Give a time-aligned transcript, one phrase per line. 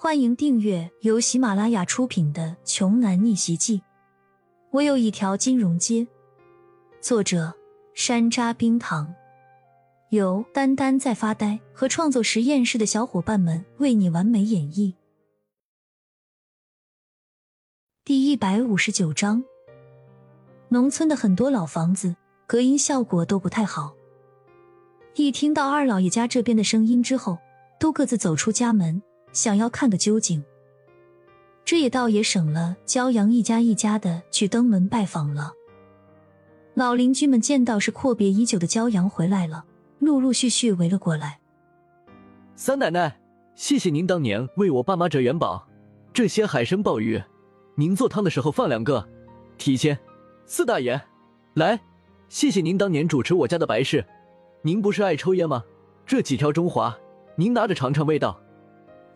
[0.00, 3.78] 欢迎订阅由喜马拉雅出品的《穷男逆袭记》。
[4.70, 6.06] 我有一条金融街。
[7.00, 7.52] 作者：
[7.94, 9.12] 山楂冰糖，
[10.10, 14.94] 由丹丹在发呆和创作实验室的小伙伴们为你完美演绎。
[18.04, 19.42] 第一百五十九章。
[20.68, 22.14] 农村的很多老房子
[22.46, 23.92] 隔音效果都不太好。
[25.16, 27.38] 一听到二老爷家这边的声音之后，
[27.80, 29.02] 都各自走出家门。
[29.32, 30.42] 想要看个究竟，
[31.64, 35.52] 这也倒也省了骄阳一家一家的去登门拜访了。
[36.74, 39.64] 老邻居们见到是阔别已久的骄阳回来了，
[39.98, 41.40] 陆陆续续围了过来。
[42.54, 43.20] 三奶奶，
[43.54, 45.68] 谢谢您当年为我爸妈折元宝，
[46.12, 47.22] 这些海参鲍鱼，
[47.74, 49.08] 您做汤的时候放两个，
[49.56, 49.98] 提鲜。
[50.46, 51.00] 四大爷，
[51.54, 51.80] 来，
[52.28, 54.04] 谢谢您当年主持我家的白事。
[54.62, 55.62] 您不是爱抽烟吗？
[56.06, 56.96] 这几条中华，
[57.36, 58.40] 您拿着尝尝味道。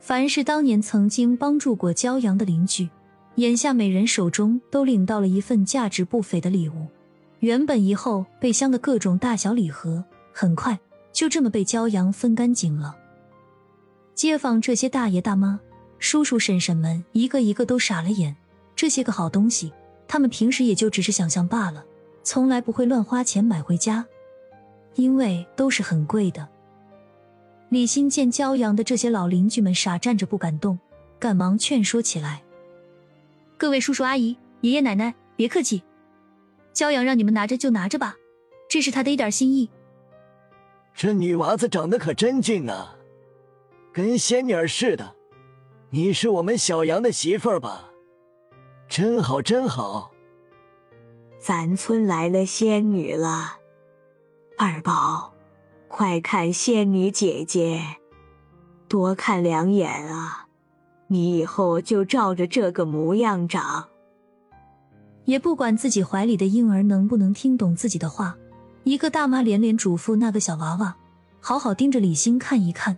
[0.02, 2.91] 凡是当年曾经帮助过骄阳的邻居，
[3.37, 6.88] 眼下每人手中都领到了一份价值不菲的礼物。
[7.38, 10.77] 原本一后备箱的各种大小礼盒，很快
[11.12, 12.96] 就这么被骄阳分干净了。
[14.12, 15.60] 街坊这些大爷大妈、
[16.01, 18.34] 叔叔婶婶们，一个一个都傻了眼。
[18.74, 19.73] 这些个好东西，
[20.09, 21.84] 他们平时也就只是想象罢了，
[22.24, 24.05] 从来不会乱花钱买回家，
[24.96, 26.49] 因为都是很贵的。
[27.73, 30.78] 李欣见骄阳的这些老邻居们傻站着不敢动，
[31.18, 32.42] 赶忙劝说起来
[33.56, 35.82] ：“各位叔叔阿姨、爷爷奶奶，别客气，
[36.74, 38.15] 骄阳让你们拿着就拿着吧，
[38.68, 39.70] 这是他的一点心意。
[40.95, 42.95] 这女娃子长得可真俊啊，
[43.90, 45.16] 跟仙女儿似的。
[45.88, 47.88] 你是我们小杨的媳妇儿吧？
[48.87, 50.12] 真好，真好。
[51.38, 53.56] 咱村来了仙女了，
[54.59, 55.32] 二宝。”
[55.95, 57.82] 快看仙女姐姐，
[58.88, 60.46] 多看两眼啊！
[61.09, 63.88] 你以后就照着这个模样长。
[65.26, 68.38] 也不管自己怀里的婴儿能不能听懂自己的话，
[68.84, 70.97] 一个大妈连连嘱咐那个小娃娃，
[71.41, 72.97] 好好盯着李欣看一看。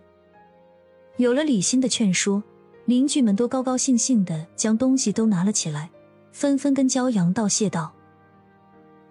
[1.16, 2.44] 有了李欣的劝说，
[2.84, 5.90] 邻居们都高高兴兴的将东西都拿了起来，
[6.30, 7.92] 纷纷跟骄阳道谢道：“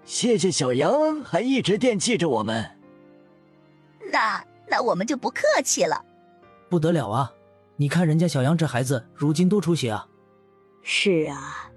[0.06, 2.66] 谢谢小杨，还一直惦记着我们。”
[4.14, 6.00] 那那我们就不客气了，
[6.70, 7.34] 不得了啊！
[7.78, 10.08] 你看人家小杨这孩子如今多出息啊！
[10.84, 11.72] 是啊，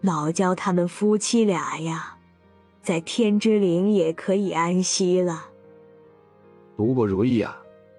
[0.00, 2.16] 老焦他们夫妻俩呀，
[2.80, 5.46] 在天之灵也可以安息了。
[6.76, 7.56] 不过如意啊，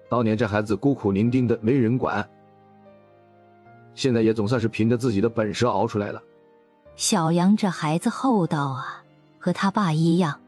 [0.08, 2.26] 当年这孩子孤苦伶仃的没人管，
[3.94, 6.22] 现在也总算是凭着自己的本事熬出来了。
[6.94, 9.04] 小杨这孩子厚道啊，
[9.38, 10.40] 和他爸一样。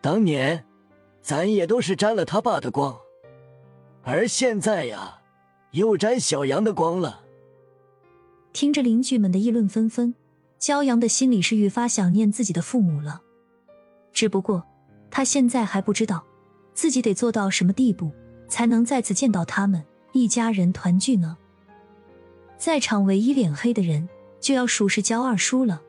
[0.00, 0.64] 当年。
[1.24, 2.98] 咱也都是沾了他爸的光，
[4.02, 5.22] 而现在呀，
[5.70, 7.22] 又沾小杨的光了。
[8.52, 10.14] 听着邻居们的议论纷纷，
[10.60, 13.22] 骄阳的心里是愈发想念自己的父母了。
[14.12, 14.62] 只不过
[15.10, 16.22] 他现在还不知道
[16.74, 18.12] 自己得做到什么地步，
[18.46, 21.38] 才能再次见到他们一家人团聚呢？
[22.58, 24.06] 在场唯一脸黑的人，
[24.40, 25.80] 就要数是焦二叔了。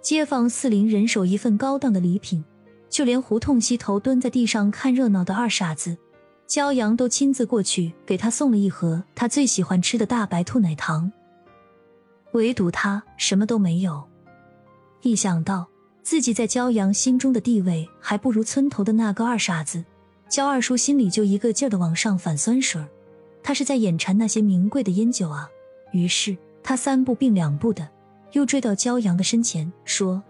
[0.00, 2.44] 街坊四邻人手一份高档的礼品。
[2.92, 5.96] 就连胡同西头蹲在地上看热闹的二傻子
[6.46, 11.10] 骄阳都亲自过去给他送了一盒他最喜欢吃的大白兔奶糖，
[12.32, 14.04] 唯独他什么都没有。
[15.00, 15.66] 一想到
[16.02, 19.82] 自己在骄阳心中的地位还不如村头的那个二傻子，
[20.28, 22.84] 焦二叔心里就一个劲儿的往上反酸水
[23.42, 25.48] 他是在眼馋那些名贵的烟酒啊！
[25.92, 27.88] 于是他三步并两步的
[28.32, 30.22] 又追到骄阳的身前，说：“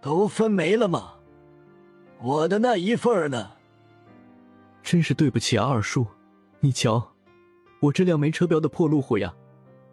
[0.00, 1.12] 都分没了吗？”
[2.22, 3.50] 我的那一份呢？
[4.82, 6.06] 真是对不起啊，二叔。
[6.60, 7.14] 你瞧，
[7.80, 9.34] 我这辆没车标的破路虎呀，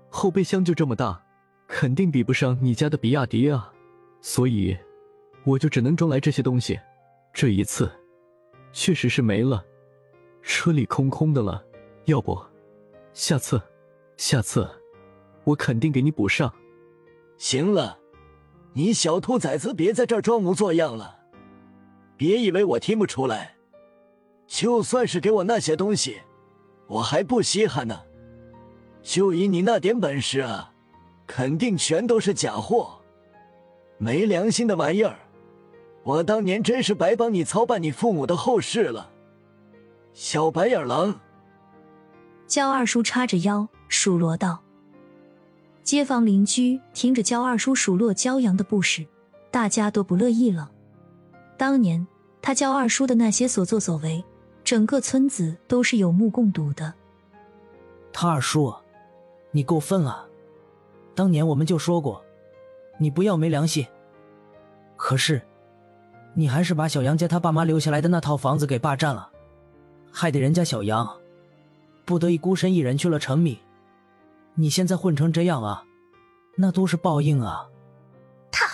[0.09, 1.19] 后备箱就这么大，
[1.67, 3.73] 肯定比不上你家的比亚迪啊。
[4.21, 4.77] 所以，
[5.43, 6.79] 我就只能装来这些东西。
[7.33, 7.89] 这一次，
[8.71, 9.65] 确实是没了，
[10.43, 11.63] 车里空空的了。
[12.05, 12.39] 要不，
[13.13, 13.59] 下次，
[14.17, 14.69] 下次，
[15.43, 16.53] 我肯定给你补上。
[17.37, 17.97] 行了，
[18.73, 21.18] 你小兔崽子，别在这儿装模作样了。
[22.19, 23.55] 别以为我听不出来，
[24.45, 26.17] 就算是给我那些东西，
[26.85, 27.97] 我还不稀罕呢。
[29.01, 30.73] 就以你那点本事啊，
[31.25, 32.99] 肯定全都是假货，
[33.97, 35.15] 没良心的玩意儿！
[36.03, 39.09] 我当年真是白帮你操办你父母的后事了，
[40.11, 41.21] 小白眼狼！
[42.47, 44.59] 焦二叔叉着腰数落道。
[45.83, 49.07] 街坊邻居听着焦二叔数落骄阳的不是，
[49.49, 50.69] 大家都不乐意了。
[51.59, 52.07] 当年
[52.41, 54.23] 他教二叔的那些所作所为，
[54.63, 56.93] 整个村子都是有目共睹的。
[58.13, 58.73] 他二叔，
[59.51, 60.25] 你够分啊！
[61.13, 62.23] 当年我们就说过，
[62.97, 63.85] 你不要没良心。
[64.95, 65.41] 可是，
[66.33, 69.29] 你还是把小杨家他爸妈留下来的那套房子给霸占了，
[70.13, 71.05] 害得人家小杨
[72.05, 73.59] 不得已孤身一人去了城里。
[74.55, 75.83] 你现在混成这样啊，
[76.55, 77.67] 那都是报应啊！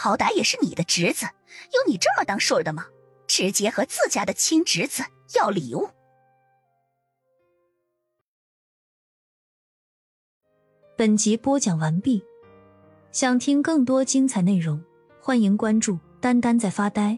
[0.06, 1.26] 好歹也是你的侄子，
[1.74, 2.86] 有你这么当顺的吗？
[3.26, 5.04] 直接和自家的亲侄子
[5.34, 5.90] 要礼物。
[10.96, 12.24] 本集播讲完毕，
[13.12, 14.80] 想听更多精彩内容，
[15.20, 17.18] 欢迎关注“丹丹在发呆”。